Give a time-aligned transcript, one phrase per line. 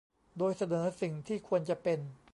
[0.37, 1.99] โดยเสนอสิ่งที่ควรจะเป็น